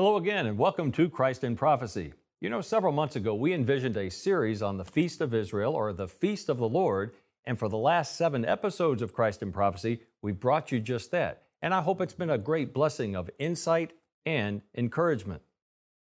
[0.00, 2.14] Hello again, and welcome to Christ in Prophecy.
[2.40, 5.92] You know, several months ago, we envisioned a series on the Feast of Israel or
[5.92, 7.12] the Feast of the Lord,
[7.44, 11.42] and for the last seven episodes of Christ in Prophecy, we brought you just that.
[11.60, 13.92] And I hope it's been a great blessing of insight
[14.24, 15.42] and encouragement.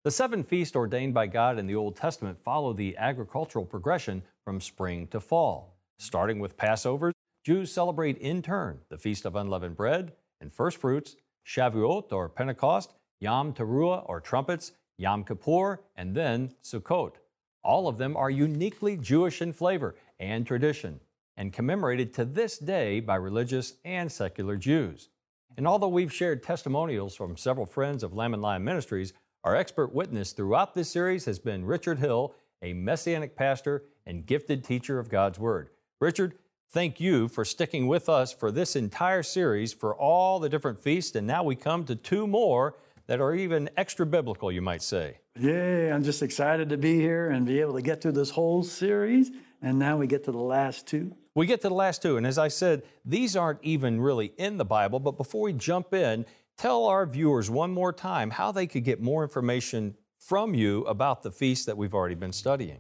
[0.05, 4.61] The seven feasts ordained by God in the Old Testament follow the agricultural progression from
[4.61, 5.77] spring to fall.
[5.99, 7.13] Starting with Passover,
[7.45, 12.95] Jews celebrate in turn the Feast of Unleavened Bread and First Fruits, Shavuot or Pentecost,
[13.23, 17.13] Yom Teruah or trumpets, Yom Kippur, and then Sukkot.
[17.63, 20.99] All of them are uniquely Jewish in flavor and tradition
[21.37, 25.09] and commemorated to this day by religious and secular Jews.
[25.57, 29.13] And although we've shared testimonials from several friends of Lamb and Lion Ministries,
[29.45, 34.65] our expert witness throughout this series has been Richard Hill, a messianic pastor and gifted
[34.65, 35.71] teacher of God's Word.
[36.01, 36.35] Richard,
[36.73, 41.15] thank you for sticking with us for this entire series for all the different feasts,
[41.15, 42.75] and now we come to two more
[43.13, 45.19] that are even extra biblical, you might say.
[45.39, 48.63] Yeah, I'm just excited to be here and be able to get through this whole
[48.63, 49.31] series.
[49.61, 51.15] And now we get to the last two.
[51.35, 52.17] We get to the last two.
[52.17, 54.99] And as I said, these aren't even really in the Bible.
[54.99, 56.25] But before we jump in,
[56.57, 61.23] tell our viewers one more time how they could get more information from you about
[61.23, 62.79] the feast that we've already been studying.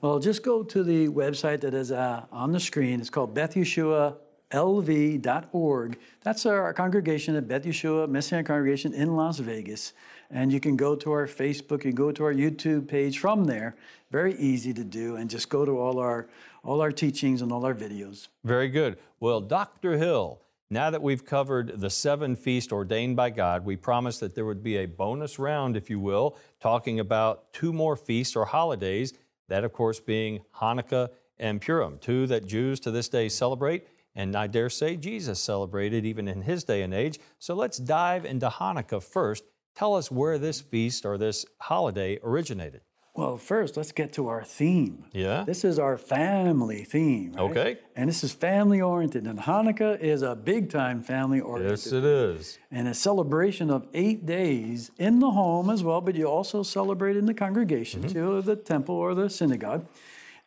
[0.00, 3.00] Well, just go to the website that is uh, on the screen.
[3.00, 4.16] It's called Beth Yeshua
[4.54, 5.98] lv.org.
[6.22, 9.92] That's our congregation at Beth Yeshua Messianic Congregation in Las Vegas.
[10.30, 13.76] And you can go to our Facebook, you go to our YouTube page from there.
[14.10, 16.28] Very easy to do, and just go to all our
[16.62, 18.28] all our teachings and all our videos.
[18.42, 18.96] Very good.
[19.20, 19.98] Well, Dr.
[19.98, 20.40] Hill,
[20.70, 24.62] now that we've covered the seven feasts ordained by God, we promised that there would
[24.62, 29.12] be a bonus round, if you will, talking about two more feasts or holidays,
[29.48, 34.36] that of course being Hanukkah and Purim, two that Jews to this day celebrate and
[34.36, 37.18] I dare say Jesus celebrated even in his day and age.
[37.38, 39.44] So let's dive into Hanukkah first.
[39.74, 42.82] Tell us where this feast or this holiday originated.
[43.16, 45.04] Well, first, let's get to our theme.
[45.12, 45.44] Yeah.
[45.44, 47.32] This is our family theme.
[47.32, 47.42] Right?
[47.42, 47.78] Okay.
[47.94, 49.24] And this is family oriented.
[49.26, 51.78] And Hanukkah is a big time family oriented.
[51.78, 52.58] Yes, it is.
[52.72, 57.16] And a celebration of eight days in the home as well, but you also celebrate
[57.16, 58.12] in the congregation mm-hmm.
[58.12, 59.86] too, or the temple or the synagogue.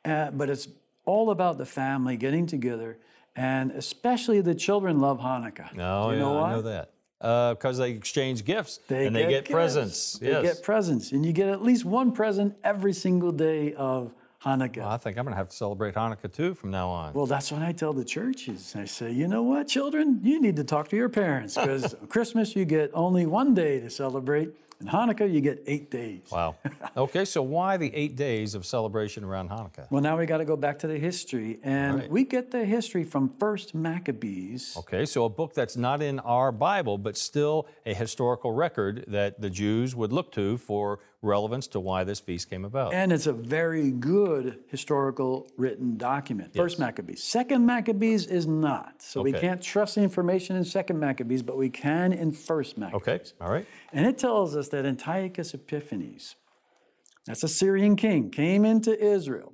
[0.04, 0.68] Uh, but it's
[1.06, 2.98] all about the family getting together
[3.38, 5.74] and especially the children love Hanukkah.
[5.74, 6.92] No, you know yeah, I know that.
[7.20, 10.20] Because uh, they exchange gifts they and they get, get presents.
[10.20, 10.44] They yes.
[10.44, 14.78] get presents, and you get at least one present every single day of Hanukkah.
[14.78, 17.14] Well, I think I'm going to have to celebrate Hanukkah too from now on.
[17.14, 18.76] Well, that's what I tell the churches.
[18.76, 22.56] I say, you know what, children, you need to talk to your parents because Christmas
[22.56, 24.52] you get only one day to celebrate.
[24.80, 26.22] In Hanukkah, you get eight days.
[26.32, 26.56] Wow.
[26.96, 29.90] Okay, so why the eight days of celebration around Hanukkah?
[29.92, 32.10] Well, now we got to go back to the history, and right.
[32.10, 34.76] we get the history from First Maccabees.
[34.78, 39.42] Okay, so a book that's not in our Bible, but still a historical record that
[39.42, 42.94] the Jews would look to for relevance to why this feast came about.
[42.94, 46.52] And it's a very good historical written document.
[46.54, 46.62] Yes.
[46.62, 47.24] First Maccabees.
[47.24, 49.02] Second Maccabees is not.
[49.02, 49.32] So okay.
[49.32, 53.02] we can't trust the information in Second Maccabees, but we can in First Maccabees.
[53.02, 53.66] Okay, all right.
[53.92, 56.36] And it tells us that Antiochus Epiphanes,
[57.26, 59.54] that's a Syrian king, came into Israel.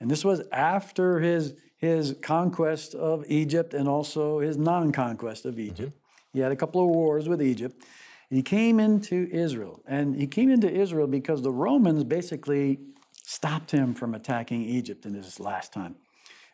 [0.00, 5.58] And this was after his, his conquest of Egypt and also his non conquest of
[5.58, 5.90] Egypt.
[5.90, 5.96] Mm-hmm.
[6.32, 7.84] He had a couple of wars with Egypt.
[8.30, 12.78] He came into Israel, and he came into Israel because the Romans basically
[13.24, 15.96] stopped him from attacking Egypt in his last time.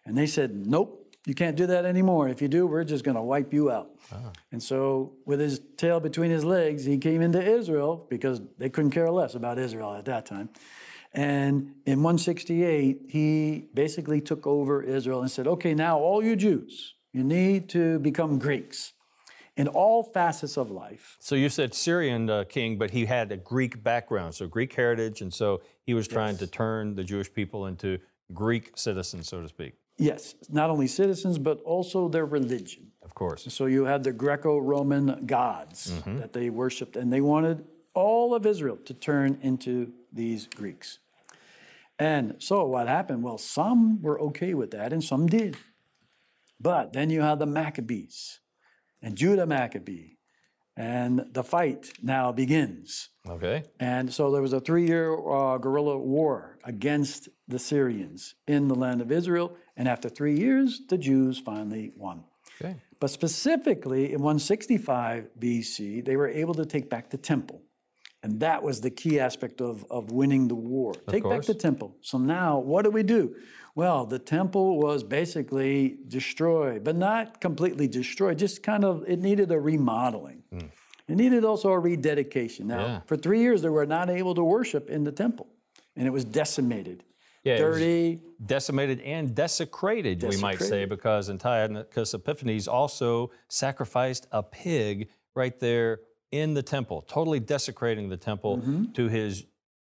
[0.07, 2.29] And they said, Nope, you can't do that anymore.
[2.29, 3.91] If you do, we're just going to wipe you out.
[4.11, 4.33] Ah.
[4.53, 8.93] And so, with his tail between his legs, he came into Israel because they couldn't
[8.93, 10.49] care less about Israel at that time.
[11.13, 16.95] And in 168, he basically took over Israel and said, Okay, now all you Jews,
[17.13, 18.95] you need to become Greeks
[19.57, 21.17] in all facets of life.
[21.19, 25.23] So you said Syrian uh, king, but he had a Greek background, so Greek heritage,
[25.23, 26.41] and so he was trying yes.
[26.41, 27.99] to turn the Jewish people into
[28.35, 29.75] Greek citizens, so to speak.
[29.99, 32.93] Yes, not only citizens, but also their religion.
[33.03, 33.47] Of course.
[33.49, 36.19] So you had the Greco Roman gods mm-hmm.
[36.19, 37.65] that they worshiped, and they wanted
[37.95, 40.99] all of Israel to turn into these Greeks.
[41.99, 43.23] And so what happened?
[43.23, 45.57] Well, some were okay with that, and some did.
[46.61, 48.41] But then you had the Maccabees
[49.03, 50.17] and Judah Maccabee
[50.77, 53.09] And the fight now begins.
[53.27, 53.63] Okay.
[53.81, 58.75] And so there was a three year uh, guerrilla war against the Syrians in the
[58.75, 59.57] land of Israel.
[59.77, 62.25] And after three years, the Jews finally won.
[62.61, 62.77] Okay.
[63.01, 67.63] But specifically in 165 BC, they were able to take back the temple.
[68.27, 70.95] And that was the key aspect of, of winning the war.
[71.09, 71.95] take back the temple.
[72.01, 73.37] So now, what do we do?
[73.77, 79.53] Well, the temple was basically destroyed, but not completely destroyed, just kind of, it needed
[79.53, 80.43] a remodeling.
[80.51, 80.67] Hmm.
[81.07, 82.67] It needed also a rededication.
[82.67, 83.01] Now, Yeah.
[83.07, 85.47] for three years, they were not able to worship in the temple,
[85.95, 87.05] and it was decimated.
[87.45, 90.89] Yeah, Dirty, decimated and desecrated, we might say, Desecrated.
[90.89, 96.01] because Antiochus Epiphanes also sacrificed a pig right there
[96.31, 98.93] in the temple, totally desecrating the temple Mm-hmm.
[98.93, 99.45] to his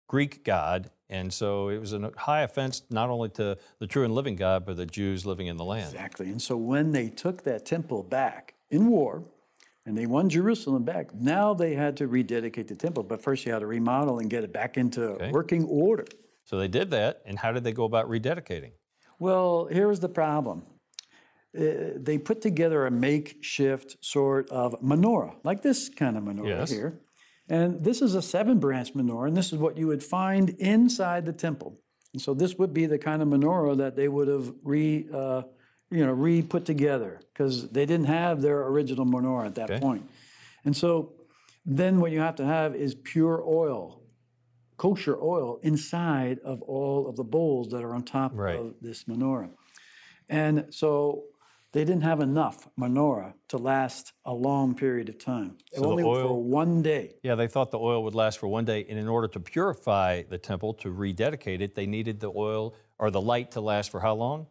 [0.08, 0.90] Greek god.
[1.08, 4.64] And so it was a high offense not only to the true and living God,
[4.64, 5.92] but the Jews living in the land.
[5.92, 6.30] Exactly.
[6.30, 9.22] And so when they took that temple back in war
[9.84, 13.02] and they won Jerusalem back, now they had to rededicate the temple.
[13.02, 16.06] But first you had to remodel and get it back into working order.
[16.44, 17.20] So they did that.
[17.26, 18.72] And how did they go about rededicating?
[19.18, 20.62] Well, here's the problem.
[21.58, 26.70] Uh, they put together a makeshift sort of menorah, like this kind of menorah Yes.
[26.70, 26.98] here.
[27.48, 31.26] And this is a seven branch menorah, and this is what you would find inside
[31.26, 31.78] the temple.
[32.14, 35.42] And so this would be the kind of menorah that they would have re, uh,
[35.90, 39.80] you know, re put together because they didn't have their original menorah at that Okay.
[39.80, 40.08] point.
[40.64, 41.12] And so
[41.66, 44.00] then what you have to have is pure oil,
[44.78, 48.58] kosher oil inside of all of the bowls that are on top Right.
[48.58, 49.50] of this menorah.
[50.30, 51.24] And so
[51.72, 55.56] they didn't have enough menorah to last a long period of time.
[55.72, 57.16] the Only oil- for one day.
[57.22, 58.84] Yeah, they thought the oil would last for one day.
[58.88, 63.10] And in order to purify the temple, to rededicate it, they needed the oil or
[63.10, 64.46] the light to last for how long?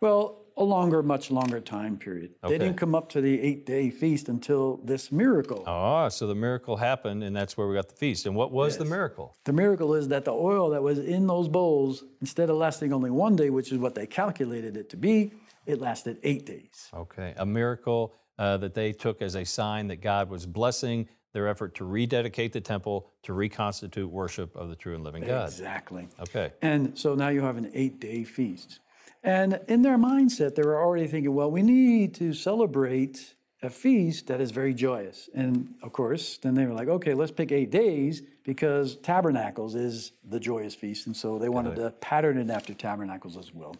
[0.00, 2.34] Well, a longer, much longer time period.
[2.42, 2.52] Okay.
[2.54, 5.64] They didn't come up to the eight day feast until this miracle.
[5.66, 8.26] Ah, so the miracle happened, and that's where we got the feast.
[8.26, 9.36] And what was the miracle?
[9.44, 13.10] The miracle is that the oil that was in those bowls, instead of lasting only
[13.10, 15.32] one day, which is what they calculated it to be,
[15.66, 16.90] it lasted eight days.
[16.94, 21.48] Okay, a miracle uh, that they took as a sign that God was blessing their
[21.48, 25.48] effort to rededicate the temple to reconstitute worship of the true and living God.
[25.48, 26.08] Exactly.
[26.20, 28.78] Okay, And so now you have an eight day feast.
[29.24, 34.26] And in their mindset, they were already thinking, well, we need to celebrate a feast
[34.26, 35.30] that is very joyous.
[35.34, 40.12] And of course, then they were like, okay, let's pick eight days because Tabernacles is
[40.28, 41.06] the joyous feast.
[41.06, 43.74] And so they wanted to pattern it after Tabernacles as well.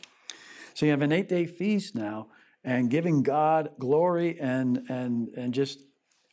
[0.72, 2.28] So you have an eight day feast now
[2.64, 5.80] and giving God glory and, and, and just,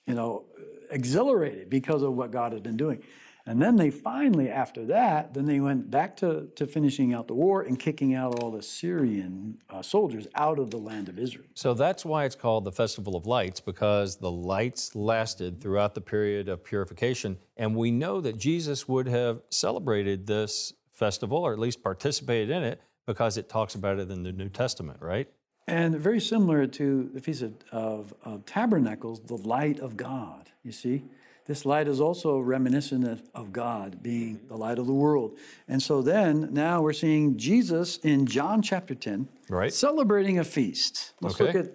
[0.07, 0.45] you know,
[0.89, 3.03] exhilarated because of what God has been doing.
[3.45, 7.33] And then they finally, after that, then they went back to, to finishing out the
[7.33, 11.45] war and kicking out all the Syrian uh, soldiers out of the land of Israel.
[11.55, 16.01] so that's why it's called the Festival of Lights, because the lights lasted throughout the
[16.01, 17.37] period of purification.
[17.57, 22.63] And we know that Jesus would have celebrated this festival, or at least participated in
[22.63, 25.27] it, because it talks about it in the New Testament, right?
[25.67, 30.71] And very similar to the Feast of, of, of Tabernacles, the light of God, you
[30.71, 31.03] see?
[31.47, 35.37] This light is also reminiscent of, of God being the light of the world.
[35.67, 39.73] And so then, now we're seeing Jesus in John chapter 10, Right.
[39.73, 41.13] celebrating a feast.
[41.19, 41.73] Let's look at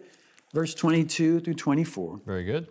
[0.55, 2.21] verse 22 through 24.
[2.25, 2.69] Very good.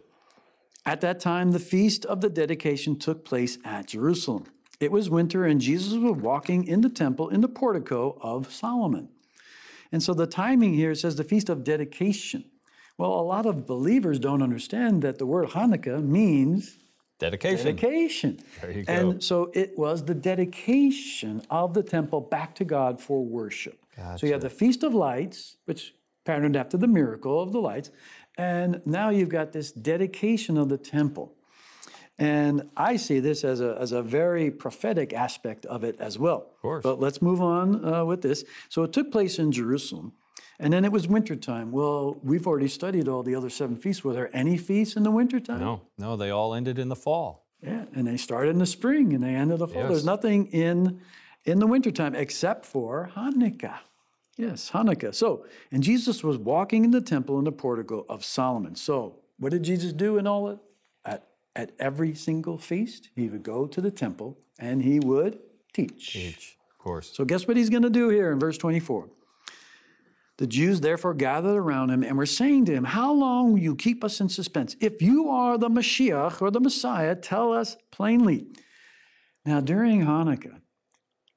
[0.85, 4.45] At that time, the feast of the dedication took place at Jerusalem.
[4.79, 9.09] It was winter, and Jesus was walking in the temple in the portico of Solomon.
[9.91, 12.45] And so the timing here says the feast of dedication.
[12.97, 16.77] Well, a lot of believers don't understand that the word Hanukkah means
[17.17, 17.65] Dedication.
[17.65, 18.39] dedication.
[18.61, 18.93] There you go.
[18.93, 23.79] And so it was the dedication of the temple back to God for worship.
[24.17, 25.95] So you have the Feast of Lights, which
[26.25, 27.91] patterned after the miracle of the lights,
[28.37, 31.33] and now you've got this dedication of the temple.
[32.17, 36.47] And I see this as a, as a very prophetic aspect of it as well.
[36.55, 36.83] Of course.
[36.83, 38.45] But let's move on uh, with this.
[38.69, 40.13] So it took place in Jerusalem.
[40.59, 41.71] And then it was wintertime.
[41.71, 44.03] Well, we've already studied all the other seven feasts.
[44.03, 45.59] Were there any feasts in the wintertime?
[45.59, 47.45] No, no, they all ended in the fall.
[47.61, 49.83] Yeah, and they started in the spring and they ended the fall.
[49.83, 49.89] Yes.
[49.89, 51.01] There's nothing in
[51.45, 53.79] in the wintertime except for Hanukkah.
[54.37, 55.13] Yes, Hanukkah.
[55.13, 58.75] So, and Jesus was walking in the temple in the portico of Solomon.
[58.75, 60.59] So, what did Jesus do in all it?
[61.05, 65.39] At at every single feast, he would go to the temple and he would
[65.73, 66.15] teach.
[66.15, 67.11] Each, of course.
[67.13, 69.09] So, guess what he's going to do here in verse 24?
[70.37, 73.75] The Jews therefore gathered around him and were saying to him, How long will you
[73.75, 74.75] keep us in suspense?
[74.81, 78.47] If you are the Mashiach or the Messiah, tell us plainly.
[79.45, 80.59] Now, during Hanukkah,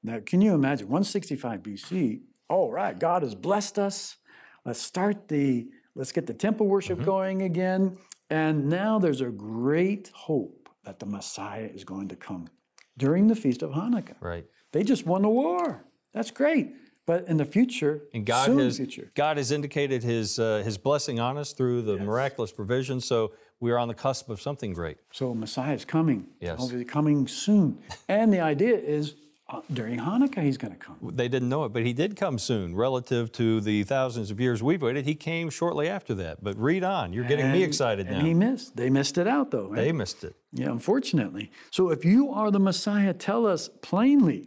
[0.03, 2.21] now can you imagine 165 BC?
[2.49, 4.17] All right, God has blessed us.
[4.65, 7.05] Let's start the, let's get the temple worship mm-hmm.
[7.05, 7.97] going again.
[8.29, 12.49] And now there's a great hope that the Messiah is going to come
[12.97, 14.15] during the Feast of Hanukkah.
[14.19, 14.45] Right.
[14.71, 15.85] They just won the war.
[16.13, 16.73] That's great.
[17.09, 20.77] But in the future, And God soon has future, God has indicated His uh, His
[20.77, 23.01] blessing on us through the miraculous provision.
[23.01, 24.97] So we are on the cusp of something great.
[25.11, 26.27] so Messiah is coming.
[26.39, 26.59] Yes.
[26.59, 27.79] Hopefully coming soon.
[28.07, 29.15] and the idea is
[29.49, 30.97] uh, during Hanukkah he's going to come.
[31.21, 32.75] They didn't know it, but He did come soon.
[32.75, 36.43] Relative to the thousands of years we've waited, He came shortly after that.
[36.43, 37.11] But read on.
[37.11, 38.23] You're getting me And- excited and now.
[38.23, 38.75] he missed.
[38.77, 39.69] They missed it out though.
[39.69, 39.81] Right?
[39.85, 40.35] they missed it.
[40.53, 41.49] Yeah, unfortunately.
[41.71, 44.41] So if you are the Messiah, tell us plainly.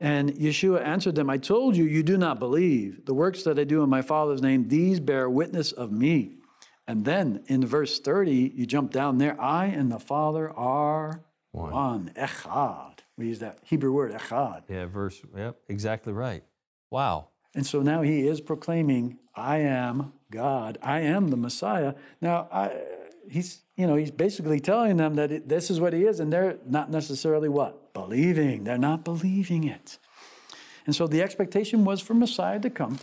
[0.00, 3.04] And Yeshua answered them, I told you, you do not believe.
[3.04, 6.36] The works that I do in my Father's name, these bear witness of me.
[6.86, 12.12] And then in verse 30, you jump down there, I and the Father are one.
[12.16, 13.00] Echad.
[13.16, 14.62] We use that Hebrew word, echad.
[14.68, 15.20] Yeah, verse.
[15.36, 16.44] Yep, exactly right.
[16.90, 17.28] Wow.
[17.54, 20.78] And so now he is proclaiming, I am God.
[20.80, 21.94] I am the Messiah.
[22.20, 22.82] Now, I,
[23.28, 26.32] he's, you know, he's basically telling them that it, this is what he is, and
[26.32, 27.94] they're not necessarily what?
[27.94, 28.64] Believing.
[28.64, 29.98] They're not believing it.
[30.84, 32.98] And so the expectation was for Messiah to come,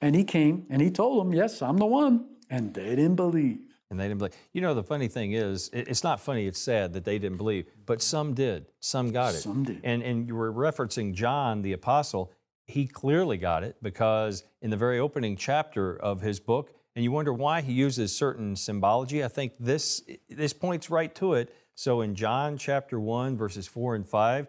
[0.00, 2.24] and he came, and he told them, Yes, I'm the one.
[2.48, 3.58] And they didn't believe.
[3.90, 4.34] And they didn't believe.
[4.54, 7.36] You know, the funny thing is, it- it's not funny, it's sad that they didn't
[7.38, 8.66] believe, but some did.
[8.80, 9.38] Some got it.
[9.42, 9.80] Some did.
[9.84, 12.32] And, and you were referencing John the Apostle.
[12.66, 17.10] He clearly got it because in the very opening chapter of his book, and you
[17.10, 19.24] wonder why he uses certain symbology.
[19.24, 21.54] I think this, this points right to it.
[21.74, 24.46] So in John chapter 1, verses 4 and 5,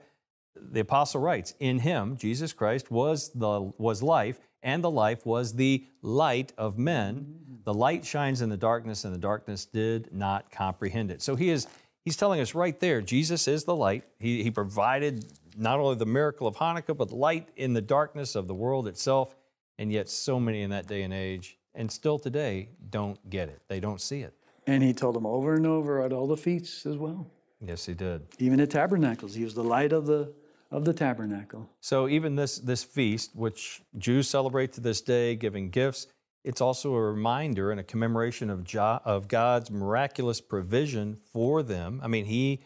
[0.56, 5.54] the apostle writes, In him, Jesus Christ, was the was life, and the life was
[5.54, 7.40] the light of men.
[7.64, 11.22] The light shines in the darkness, and the darkness did not comprehend it.
[11.22, 11.68] So he is
[12.04, 14.04] he's telling us right there, Jesus is the light.
[14.20, 15.26] He, he provided
[15.58, 19.36] not only the miracle of Hanukkah, but light in the darkness of the world itself.
[19.78, 23.62] And yet so many in that day and age, and still today, don't get it.
[23.68, 24.34] They don't see it.
[24.68, 27.28] And he told them over and over at all the feasts as well.
[27.62, 28.24] Yes, he did.
[28.40, 30.34] Even at tabernacles, he was the light of the,
[30.72, 31.70] of the tabernacle.
[31.82, 36.08] So even this this feast, which Jews celebrate to this day, giving gifts,
[36.44, 42.00] it's also a reminder and a commemoration of jo- of God's miraculous provision for them.
[42.04, 42.64] I mean, he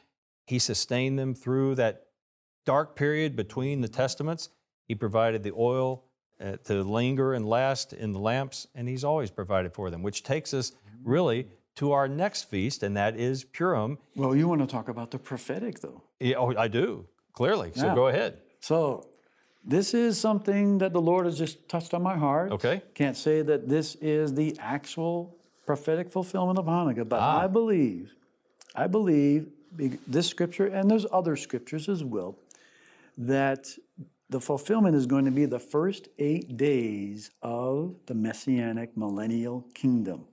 [0.48, 2.08] he sustained them through that
[2.66, 4.50] dark period between the testaments.
[4.88, 6.06] He provided the oil
[6.42, 10.02] uh, to linger and last in the lamps, and he's always provided for them.
[10.04, 10.72] Which takes us
[11.04, 13.98] really to our next feast, and that is Purim.
[14.16, 16.02] Well, you want to talk about the prophetic, though.
[16.20, 17.72] Yeah, oh, I do clearly.
[17.76, 17.96] So Yeah.
[17.96, 18.42] go ahead.
[18.62, 19.06] So,
[19.64, 22.52] this is something that the Lord has just touched on my heart.
[22.52, 22.82] Okay.
[22.96, 27.44] Can't say that this is the actual prophetic fulfillment of Hanukkah, but Ah.
[27.44, 28.14] I believe,
[28.76, 29.48] I believe
[30.08, 32.36] this scripture, and there's other scriptures as well,
[33.18, 33.68] that
[34.30, 40.26] the fulfillment is going to be the first eight days of the messianic millennial kingdom.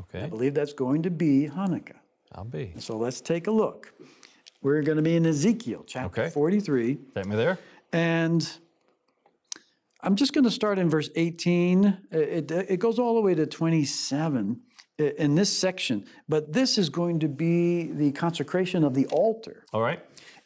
[0.00, 0.24] Okay.
[0.24, 1.96] I believe that's going to be Hanukkah.
[2.34, 2.72] I'll be.
[2.78, 3.92] So let's take a look.
[4.62, 6.30] We're going to be in Ezekiel chapter Okay.
[6.30, 6.98] 43.
[7.14, 7.58] Take me there.
[7.92, 8.48] And
[10.00, 11.98] I'm just going to start in verse 18.
[12.10, 14.60] It, it, it goes all the way to 27
[14.98, 16.06] in this section.
[16.28, 19.64] But this is going to be the consecration of the altar.
[19.72, 20.00] All right.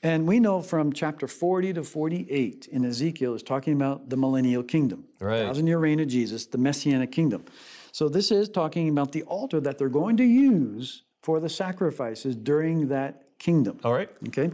[0.07, 4.63] And we know from chapter 40 to 48 in Ezekiel is talking about the millennial
[4.63, 5.41] kingdom, Right.
[5.41, 7.45] thousand year reign of Jesus, the messianic kingdom.
[7.91, 12.37] So this is talking about the altar that they're going to use for the sacrifices
[12.37, 13.81] during that kingdom.
[13.83, 14.09] All right.
[14.29, 14.53] Okay.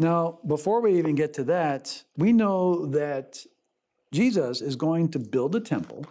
[0.00, 3.46] Now, before we even get to that, we know that
[4.10, 6.04] Jesus is going to build a temple.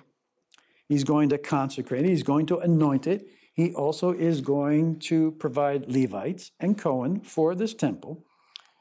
[0.88, 2.10] He's going to consecrate it.
[2.12, 3.28] He's going to anoint it.
[3.52, 8.24] He also is going to provide Levites and Cohen for this temple.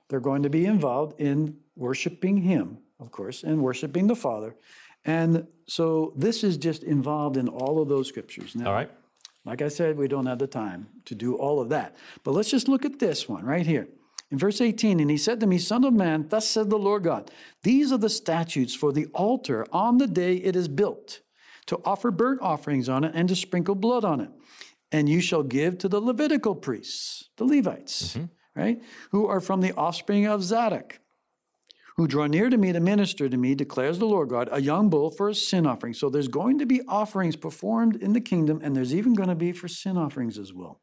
[0.09, 4.55] They're going to be involved in worshiping Him, of course, and worshiping the Father.
[5.05, 8.55] And so this is just involved in all of those scriptures.
[8.55, 8.91] Now, All right.
[9.45, 11.97] like I said, we don't have the time to do all of that.
[12.25, 13.89] But let's just look at this one right here.
[14.31, 17.05] In verse 18, and he said to me, Son of man, thus said the Lord
[17.05, 17.31] God,
[17.63, 21.21] these are the statutes for the altar on the day it is built,
[21.67, 24.31] to offer burnt offerings on it and to sprinkle blood on it.
[24.93, 28.27] And you shall give to the Levitical priests, the Levites, mm-hmm.
[28.59, 30.99] Right, who are from the offspring of Zadok
[31.97, 34.89] who draw near to me to minister to me, declares the Lord God, a young
[34.89, 35.93] bull for a sin offering.
[35.95, 39.35] So there's going to be offerings performed in the kingdom, and there's even going to
[39.35, 40.81] be for sin offerings as well.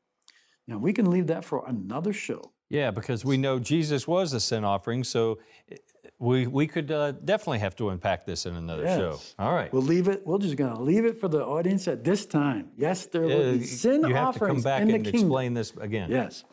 [0.67, 2.51] Now, we can leave that for another show.
[2.69, 5.39] Yeah, because we know Jesus was a sin offering, so
[5.71, 5.77] eh,
[6.19, 9.19] we we could uh, definitely have to unpack this in another show.
[9.39, 9.71] All right.
[9.71, 12.71] We'll leave it, we're just going to leave it for the audience at this time.
[12.75, 15.13] Yes, there will Uh, be sin you have to come back and kingdom.
[15.13, 16.11] explain this again.
[16.11, 16.43] Yes.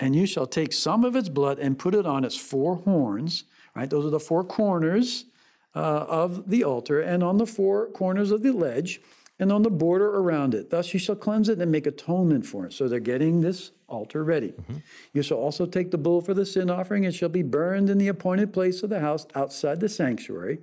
[0.00, 3.44] And you shall take some of its blood and put it on its four horns,
[3.74, 3.88] right?
[3.88, 5.26] Those are the four corners
[5.74, 9.00] uh, of the altar, and on the four corners of the ledge,
[9.38, 10.70] and on the border around it.
[10.70, 12.72] Thus you shall cleanse it and make atonement for it.
[12.72, 14.48] So they're getting this altar ready.
[14.48, 14.76] Mm-hmm.
[15.12, 17.98] You shall also take the bull for the sin offering, and shall be burned in
[17.98, 20.58] the appointed place of the house outside the sanctuary.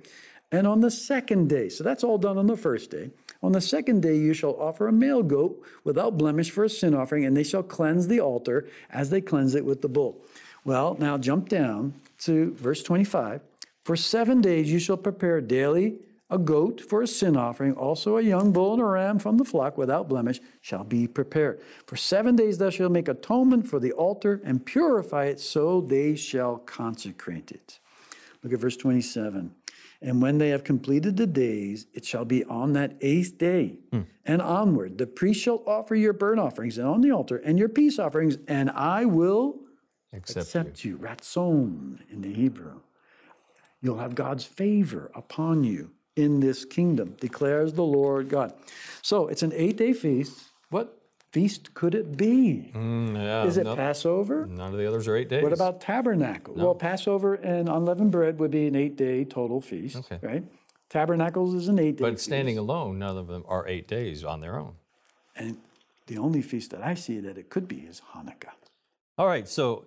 [0.50, 3.10] And on the second day, so that's all done on the first day.
[3.42, 6.94] On the second day, you shall offer a male goat without blemish for a sin
[6.94, 10.24] offering, and they shall cleanse the altar as they cleanse it with the bull.
[10.64, 13.40] Well, now jump down to verse 25.
[13.84, 15.96] For seven days you shall prepare daily
[16.30, 19.44] a goat for a sin offering, also a young bull and a ram from the
[19.44, 21.60] flock without blemish shall be prepared.
[21.86, 26.14] For seven days thou shalt make atonement for the altar and purify it, so they
[26.14, 27.80] shall consecrate it.
[28.42, 29.54] Look at verse 27.
[30.02, 34.06] And when they have completed the days, it shall be on that eighth day mm.
[34.26, 34.98] and onward.
[34.98, 38.36] The priest shall offer your burnt offerings and on the altar and your peace offerings,
[38.48, 39.60] and I will
[40.12, 40.92] accept, accept you.
[40.92, 40.98] you.
[40.98, 42.80] Ratzon in the Hebrew.
[43.80, 48.52] You'll have God's favor upon you in this kingdom, declares the Lord God.
[49.02, 50.51] So it's an eight day feast.
[51.32, 52.70] Feast could it be?
[52.74, 54.46] Mm, yeah, Is it Passover?
[54.46, 55.42] None of the others are eight days.
[55.42, 56.54] What about tabernacle?
[56.54, 56.64] No.
[56.64, 60.18] Well, Passover and unleavened bread would be an eight day total feast, okay.
[60.20, 60.44] right?
[60.90, 62.60] Tabernacles is an eight day But standing feast.
[62.60, 64.74] alone, none of them are eight days on their own.
[65.34, 65.56] And
[66.06, 68.52] the only feast that I see that it could be is Hanukkah.
[69.16, 69.86] All right, so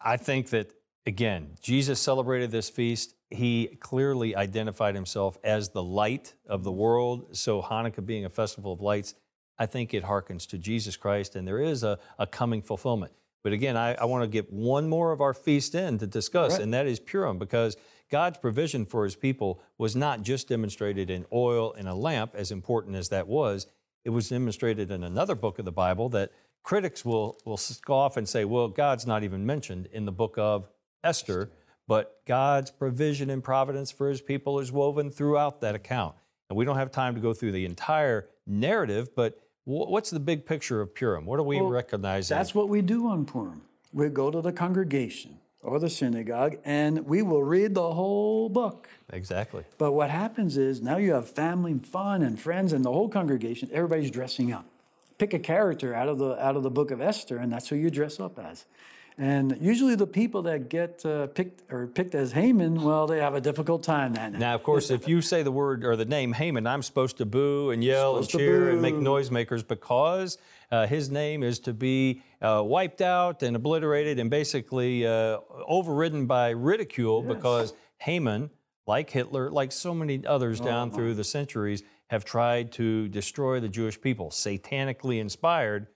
[0.00, 0.70] I think that,
[1.04, 7.36] again, Jesus celebrated this feast he clearly identified himself as the light of the world.
[7.36, 9.14] So, Hanukkah being a festival of lights,
[9.58, 13.12] I think it harkens to Jesus Christ, and there is a, a coming fulfillment.
[13.42, 16.52] But again, I, I want to get one more of our feast in to discuss,
[16.52, 16.62] right.
[16.62, 17.76] and that is Purim, because
[18.10, 22.50] God's provision for his people was not just demonstrated in oil and a lamp, as
[22.50, 23.66] important as that was.
[24.04, 28.28] It was demonstrated in another book of the Bible that critics will, will scoff and
[28.28, 30.68] say, well, God's not even mentioned in the book of
[31.04, 31.50] Esther
[31.88, 36.14] but God's provision and providence for his people is woven throughout that account.
[36.48, 40.46] And we don't have time to go through the entire narrative, but what's the big
[40.46, 41.26] picture of Purim?
[41.26, 42.28] What do we well, recognize?
[42.28, 43.62] That's what we do on Purim.
[43.92, 48.88] We go to the congregation or the synagogue and we will read the whole book.
[49.12, 49.64] Exactly.
[49.76, 53.08] But what happens is now you have family and fun and friends and the whole
[53.08, 54.64] congregation, everybody's dressing up.
[55.18, 57.76] Pick a character out of the out of the book of Esther and that's who
[57.76, 58.64] you dress up as.
[59.20, 63.34] And usually the people that get uh, picked or picked as Haman, well, they have
[63.34, 64.38] a difficult time that night.
[64.38, 67.26] Now, of course, if you say the word or the name Haman, I'm supposed to
[67.26, 70.38] boo and yell and cheer and make noisemakers because
[70.70, 76.26] uh, his name is to be uh, wiped out and obliterated and basically uh, overridden
[76.26, 77.34] by ridicule yes.
[77.34, 78.50] because Haman,
[78.86, 83.58] like Hitler, like so many others down oh, through the centuries, have tried to destroy
[83.58, 85.88] the Jewish people, satanically inspired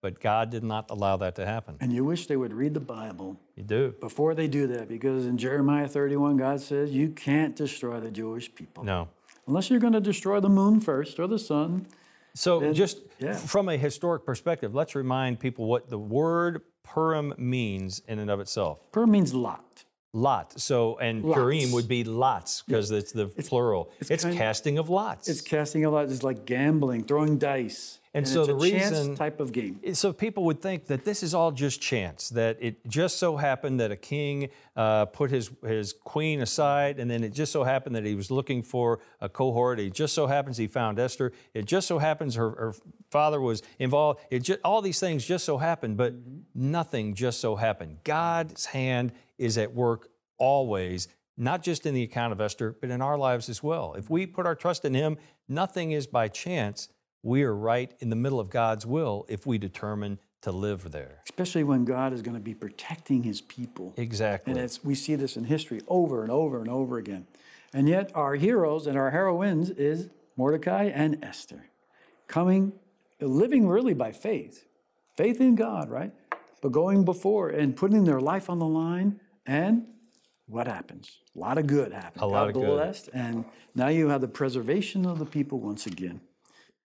[0.00, 1.76] but God did not allow that to happen.
[1.80, 3.38] And you wish they would read the Bible.
[3.56, 3.94] You do.
[4.00, 8.54] Before they do that, because in Jeremiah 31, God says you can't destroy the Jewish
[8.54, 8.84] people.
[8.84, 9.08] No.
[9.46, 11.86] Unless you're going to destroy the moon first or the sun.
[12.34, 13.34] So, then, just yeah.
[13.34, 18.40] from a historic perspective, let's remind people what the word Purim means in and of
[18.40, 18.80] itself.
[18.92, 19.84] Purim means lot.
[20.12, 20.58] Lot.
[20.60, 21.36] So, and lots.
[21.36, 22.98] Purim would be lots because yeah.
[22.98, 23.90] it's the it's, plural.
[24.00, 25.28] It's, it's casting of lots.
[25.28, 26.12] It's casting of lots.
[26.12, 27.99] It's like gambling, throwing dice.
[28.12, 29.78] And, and so the reason type of game.
[29.94, 32.28] So people would think that this is all just chance.
[32.30, 37.08] That it just so happened that a king uh, put his his queen aside, and
[37.08, 39.78] then it just so happened that he was looking for a cohort.
[39.78, 41.30] It just so happens he found Esther.
[41.54, 42.74] It just so happens her, her
[43.12, 44.20] father was involved.
[44.28, 46.14] It just, all these things just so happened, but
[46.52, 47.98] nothing just so happened.
[48.02, 53.00] God's hand is at work always not just in the account of Esther, but in
[53.00, 53.94] our lives as well.
[53.94, 55.16] If we put our trust in Him,
[55.48, 56.88] nothing is by chance
[57.22, 61.20] we are right in the middle of God's will if we determine to live there.
[61.24, 63.92] Especially when God is going to be protecting his people.
[63.96, 64.52] Exactly.
[64.52, 67.26] And it's, we see this in history over and over and over again.
[67.72, 71.66] And yet, our heroes and our heroines is Mordecai and Esther,
[72.26, 72.72] coming,
[73.20, 74.64] living really by faith,
[75.14, 76.12] faith in God, right?
[76.62, 79.20] But going before and putting their life on the line.
[79.46, 79.86] And
[80.46, 81.18] what happens?
[81.36, 82.22] A lot of good happens.
[82.22, 83.14] A lot God of blessed, good.
[83.14, 86.20] And now you have the preservation of the people once again.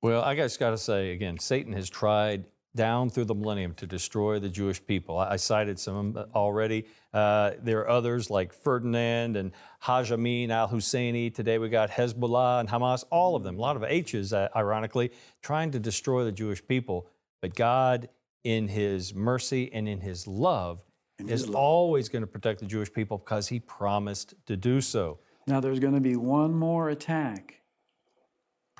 [0.02, 3.86] Well, I just got to say again, Satan has tried down through the millennium to
[3.86, 5.18] destroy the Jewish people.
[5.18, 6.86] I, cited some already.
[7.12, 11.34] Uh, there are others like Ferdinand and Haj Amin al Husseini.
[11.34, 15.10] Today we got Hezbollah and Hamas, all of them, a lot of H's, uh, ironically,
[15.42, 17.06] trying to destroy the Jewish people.
[17.42, 18.08] But God,
[18.44, 20.82] in His mercy and in His love,
[21.18, 21.56] is love.
[21.56, 25.18] always going to protect the Jewish people because He promised to do so.
[25.46, 27.59] Now, there's going to be one more attack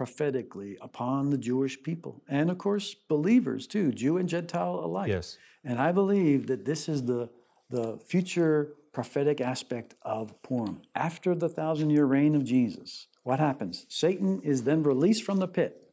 [0.00, 5.10] prophetically upon the Jewish people and, of course, believers too, Jew and Gentile alike.
[5.10, 5.36] Yes.
[5.62, 7.28] And I believe that this is the,
[7.68, 10.80] the future prophetic aspect of Purim.
[10.94, 13.84] After the thousand year reign of Jesus, what happens?
[13.90, 15.92] Satan is then released from the pit.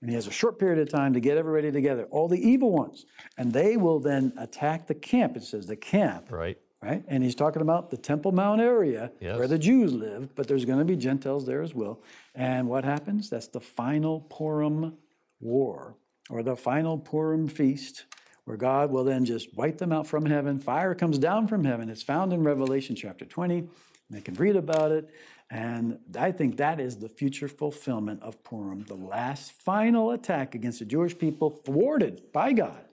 [0.00, 2.72] And he has a short period of time to get everybody together, all the evil
[2.72, 3.06] ones.
[3.38, 5.36] And they will then attack the camp.
[5.36, 6.58] It says the camp, Right.
[6.86, 7.04] Right?
[7.08, 9.38] And he's talking about the Temple Mount area Yes.
[9.38, 12.00] where the Jews live, but there's going to be Gentiles there as well.
[12.34, 13.28] And what happens?
[13.30, 14.96] That's the final Purim
[15.40, 15.96] war
[16.30, 18.06] or the final Purim feast
[18.44, 20.58] where God will then just wipe them out from heaven.
[20.58, 21.88] Fire comes down from heaven.
[21.88, 23.68] It's found in Revelation chapter 20.
[24.10, 25.10] They can read about it.
[25.50, 30.78] And I think that is the future fulfillment of Purim, the last final attack against
[30.78, 32.84] the Jewish people, thwarted by God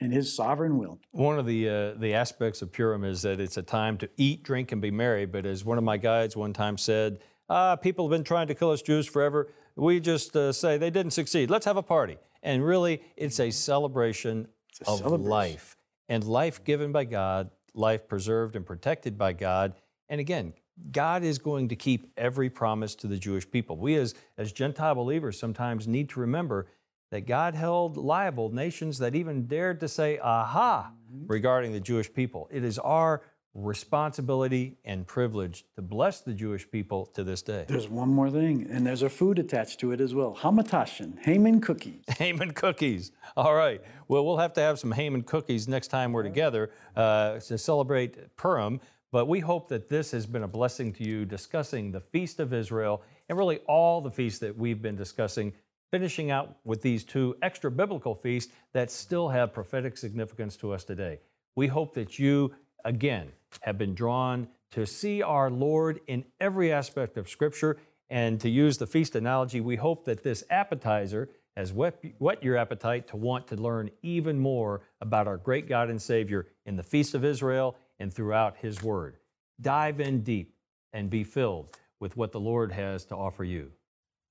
[0.00, 0.98] in his sovereign will.
[1.12, 4.42] One of the uh, the aspects of Purim is that it's a time to eat,
[4.42, 5.26] drink, and be merry.
[5.26, 8.54] But as one of my guides one time said, ah, people have been trying to
[8.54, 9.52] kill us Jews forever.
[9.76, 11.50] We just uh, say they didn't succeed.
[11.50, 12.18] Let's have a party.
[12.42, 14.48] And really, it's a celebration
[14.86, 15.28] of celebration.
[15.28, 15.76] life
[16.08, 19.74] and life given by God, life preserved and protected by God.
[20.08, 20.54] And again,
[20.90, 23.76] God is going to keep every promise to the Jewish people.
[23.76, 26.66] We, as, as Gentile believers, sometimes need to remember
[27.10, 30.92] that God held liable nations that even dared to say, aha,
[31.26, 32.48] regarding the Jewish people.
[32.50, 37.64] It is our responsibility and privilege to bless the Jewish people to this day.
[37.66, 40.36] There's one more thing, and there's a food attached to it as well.
[40.40, 42.04] Hamantashen, Haman cookies.
[42.18, 43.10] Haman cookies.
[43.36, 43.82] All right.
[44.06, 48.36] Well, we'll have to have some Haman cookies next time we're together uh, to celebrate
[48.36, 48.80] Purim.
[49.12, 52.52] But we hope that this has been a blessing to you discussing the Feast of
[52.52, 55.52] Israel and really all the feasts that we've been discussing,
[55.90, 60.84] finishing out with these two extra biblical feasts that still have prophetic significance to us
[60.84, 61.20] today.
[61.56, 62.52] We hope that you,
[62.84, 67.78] again, have been drawn to see our Lord in every aspect of Scripture.
[68.08, 72.56] And to use the feast analogy, we hope that this appetizer has whet, whet your
[72.56, 76.82] appetite to want to learn even more about our great God and Savior in the
[76.82, 79.16] Feast of Israel and throughout His Word.
[79.60, 80.54] Dive in deep
[80.92, 83.72] and be filled with what the Lord has to offer you.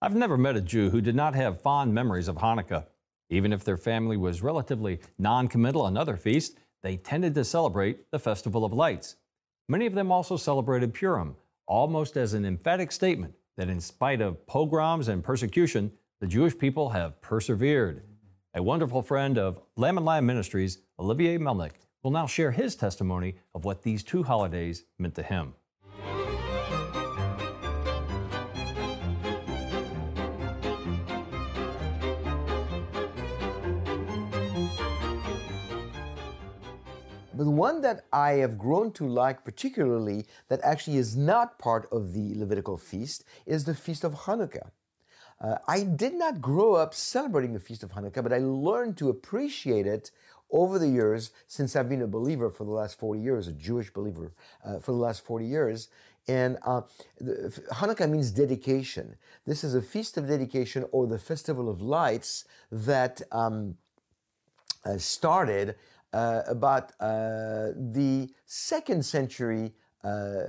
[0.02, 2.86] I've never met a Jew who did not have fond memories of Hanukkah.
[3.30, 8.10] Even if their family was relatively non committal on other feasts, they tended to celebrate
[8.10, 9.18] the Festival of Lights.
[9.68, 11.36] Many of them also celebrated Purim,
[11.68, 16.90] almost as an emphatic statement that in spite of pogroms and persecution, the Jewish people
[16.90, 18.04] have persevered.
[18.54, 23.36] A wonderful friend of Lamb and Lion Ministries, Olivier Melnick, will now share his testimony
[23.54, 25.56] of what these two holidays meant to him.
[37.40, 42.12] But one that I have grown to like particularly, that actually is not part of
[42.12, 44.72] the Levitical feast, is the Feast of Hanukkah.
[45.40, 49.08] Uh, I did not grow up celebrating the Feast of Hanukkah, but I learned to
[49.08, 50.12] appreciate it
[50.52, 53.90] over the years since I've been a believer for the last 40 years, a Jewish
[53.90, 54.34] believer
[54.66, 55.88] uh, for the last 40 years.
[56.28, 56.82] And uh,
[57.22, 59.16] the, Hanukkah means dedication.
[59.48, 63.78] This is a feast of dedication or the festival of lights that um,
[64.84, 65.76] uh, started
[66.14, 70.44] about uh, the second century uh,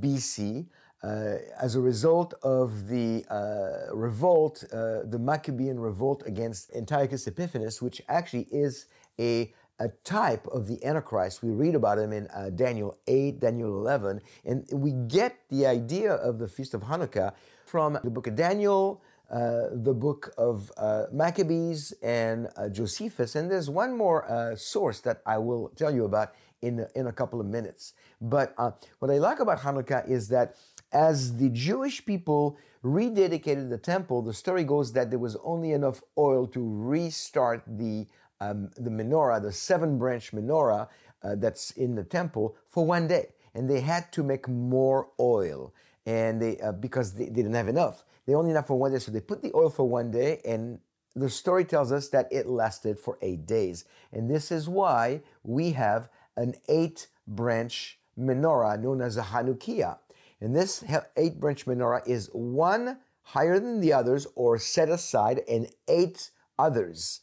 [0.00, 0.66] BC
[1.02, 7.82] uh, as a result of the uh, revolt, uh, the Maccabean revolt against Antiochus Epiphanes,
[7.82, 8.86] which actually is
[9.18, 11.42] a, a type of the Antichrist.
[11.42, 16.38] We read about him in Daniel 8, Daniel 11, and we get the idea of
[16.38, 17.32] the Feast of Hanukkah
[17.64, 23.34] from the book of Daniel, uh, the book of uh, Maccabees and uh, Josephus.
[23.34, 27.12] And there's one more uh, source that I will tell you about in, in a
[27.12, 27.94] couple of minutes.
[28.20, 30.56] But uh, what I like about Hanukkah is that
[30.92, 36.02] as the Jewish people rededicated the temple, the story goes that there was only enough
[36.18, 38.06] oil to restart the,
[38.40, 40.88] um, the menorah, the seven branch menorah
[41.22, 43.28] that's in the temple for one day.
[43.54, 45.72] And they had to make more oil
[46.04, 48.04] and they because they, they didn't have enough.
[48.26, 50.78] They only enough for one day, so they put the oil for one day, and
[51.14, 53.84] the story tells us that it lasted for eight days.
[54.12, 59.98] And this is why we have an eight branch menorah known as a Hanukkiah.
[60.40, 60.84] And this
[61.16, 67.20] eight branch menorah is one higher than the others or set aside, and eight others.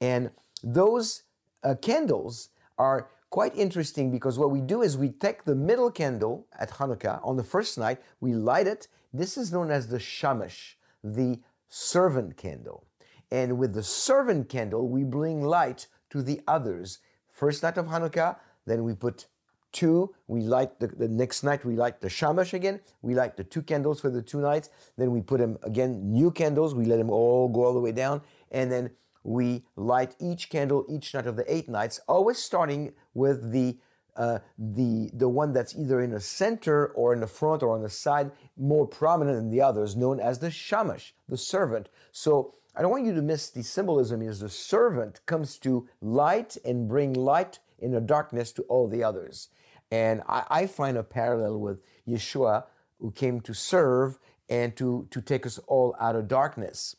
[0.00, 0.30] And
[0.62, 1.22] those
[1.62, 6.46] uh, candles are quite interesting because what we do is we take the middle candle
[6.58, 8.88] at Hanukkah on the first night, we light it.
[9.12, 12.86] This is known as the shamash, the servant candle.
[13.30, 16.98] And with the servant candle, we bring light to the others.
[17.28, 19.26] First night of Hanukkah, then we put
[19.72, 20.14] two.
[20.26, 22.80] We light the, the next night, we light the shamash again.
[23.02, 24.70] We light the two candles for the two nights.
[24.96, 26.74] Then we put them again, new candles.
[26.74, 28.22] We let them all go all the way down.
[28.50, 28.90] And then
[29.22, 33.78] we light each candle each night of the eight nights, always starting with the
[34.16, 37.82] uh, the the one that's either in the center or in the front or on
[37.82, 41.88] the side, more prominent than the others, known as the shamash, the servant.
[42.12, 46.56] So I don't want you to miss the symbolism is the servant comes to light
[46.64, 49.48] and bring light in the darkness to all the others.
[49.90, 52.64] And I, I find a parallel with Yeshua
[53.00, 54.18] who came to serve
[54.48, 56.96] and to, to take us all out of darkness.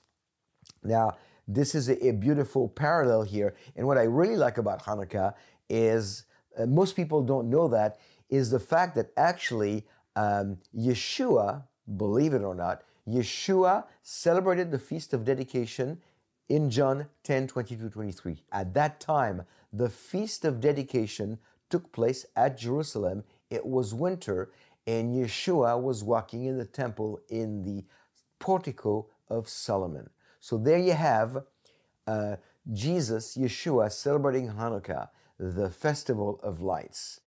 [0.84, 3.56] Now, this is a, a beautiful parallel here.
[3.76, 5.34] And what I really like about Hanukkah
[5.70, 6.26] is
[6.58, 7.98] uh, most people don't know that
[8.30, 9.86] is the fact that actually
[10.16, 11.64] um, Yeshua,
[11.98, 16.02] believe it or not, Yeshua celebrated the feast of dedication
[16.50, 18.44] in John 10 22 23.
[18.52, 23.24] At that time, the feast of dedication took place at Jerusalem.
[23.50, 24.52] It was winter,
[24.86, 27.86] and Yeshua was walking in the temple in the
[28.40, 30.10] portico of Solomon.
[30.40, 31.44] So there you have
[32.08, 32.36] uh,
[32.72, 35.10] Jesus, Yeshua, celebrating Hanukkah,
[35.42, 37.20] the festival of lights.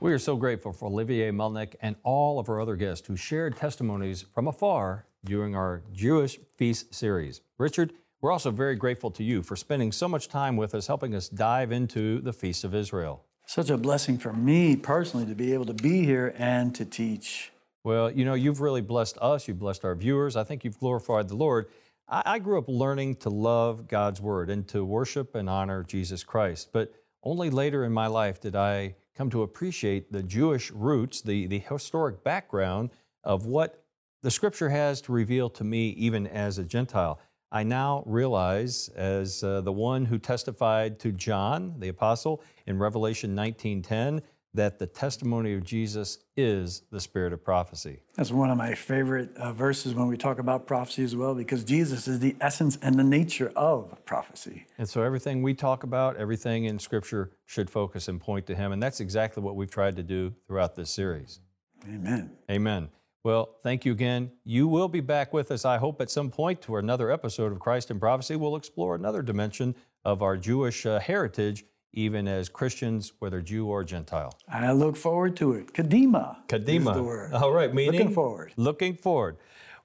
[0.00, 3.56] We are so grateful for Olivier Melnick and all of our other guests who shared
[3.56, 7.42] testimonies from afar during our Jewish Feast series.
[7.58, 11.14] Richard, we're also very grateful to you for spending so much time with us, helping
[11.14, 13.24] us dive into the Feast of Israel.
[13.46, 17.52] Such a blessing for me personally to be able to be here and to teach.
[17.84, 20.36] Well, you know, you've really blessed us, you've blessed our viewers.
[20.36, 21.66] I think you've glorified the Lord.
[22.08, 26.22] I, I grew up learning to love God's Word and to worship and honor Jesus
[26.22, 26.70] Christ.
[26.72, 31.46] But only later in my life did I come to appreciate the Jewish roots, the,
[31.46, 32.90] the historic background
[33.24, 33.84] of what
[34.22, 37.20] the scripture has to reveal to me, even as a Gentile.
[37.52, 43.36] I now realize, as uh, the one who testified to John, the apostle, in Revelation
[43.36, 44.22] 19:10,
[44.54, 48.00] that the testimony of Jesus is the spirit of prophecy.
[48.16, 51.62] That's one of my favorite uh, verses when we talk about prophecy as well, because
[51.62, 54.66] Jesus is the essence and the nature of prophecy.
[54.78, 58.72] And so everything we talk about, everything in Scripture should focus and point to Him.
[58.72, 61.40] And that's exactly what we've tried to do throughout this series.
[61.86, 62.30] Amen.
[62.50, 62.88] Amen.
[63.24, 64.32] Well, thank you again.
[64.44, 67.60] You will be back with us, I hope, at some point to another episode of
[67.60, 68.34] Christ in Prophecy.
[68.34, 73.84] We'll explore another dimension of our Jewish uh, heritage even as Christians, whether Jew or
[73.84, 74.36] Gentile.
[74.48, 75.72] I look forward to it.
[75.72, 76.38] Kadima.
[76.48, 76.94] Kadima.
[76.94, 77.32] the word.
[77.34, 78.52] All right, meaning looking forward.
[78.56, 79.36] Looking forward.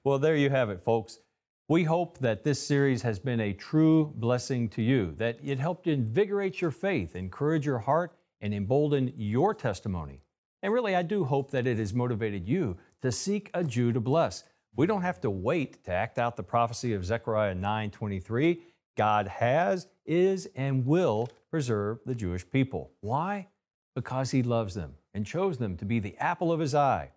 [0.02, 1.20] Well, there you have it, folks.
[1.68, 5.86] We hope that this series has been a true blessing to you, that it helped
[5.86, 10.22] invigorate your faith, encourage your heart, and embolden your testimony.
[10.62, 14.00] And really, I do hope that it has motivated you to seek a Jew to
[14.00, 14.44] bless.
[14.76, 18.60] We don't have to wait to act out the prophecy of Zechariah 9:23.
[18.96, 22.92] God has, is, and will preserve the Jewish people.
[23.00, 23.48] Why?
[23.94, 27.12] Because He loves them and chose them to be the apple of His eye.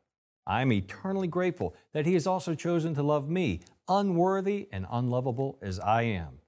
[0.47, 5.79] I'm eternally grateful that He has also chosen to love me, unworthy and unlovable as
[5.79, 6.39] I am.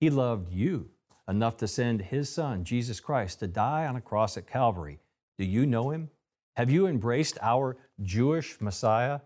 [0.00, 0.90] He loved you
[1.28, 5.00] enough to send His Son, Jesus Christ, to die on a cross at Calvary.
[5.38, 6.10] Do you know Him?
[6.58, 9.20] Have you embraced our Jewish Messiah?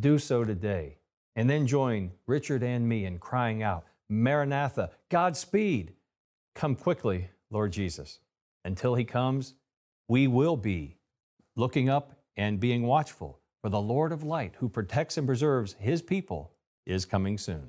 [0.00, 0.96] Do so today.
[1.34, 5.92] And then join Richard and me in crying out, Maranatha, Godspeed.
[6.54, 8.20] Come quickly, Lord Jesus.
[8.64, 9.56] Until he comes,
[10.08, 10.96] we will be
[11.56, 16.00] looking up and being watchful, for the Lord of light, who protects and preserves his
[16.00, 16.52] people,
[16.86, 17.68] is coming soon.